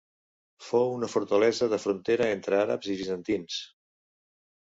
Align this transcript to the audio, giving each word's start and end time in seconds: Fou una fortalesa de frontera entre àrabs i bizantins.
Fou 0.67 0.93
una 0.93 1.09
fortalesa 1.15 1.67
de 1.73 1.79
frontera 1.83 2.29
entre 2.37 2.59
àrabs 2.61 2.91
i 2.93 2.97
bizantins. 3.03 3.59